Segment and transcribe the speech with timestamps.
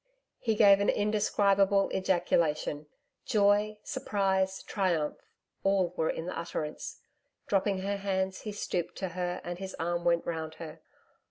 [0.39, 2.87] He gave an indescribable ejaculation
[3.23, 5.19] joy, surprise, triumph
[5.63, 7.01] all were in the utterance.
[7.45, 10.81] Dropping her hands, he stooped to her and his arm went round her.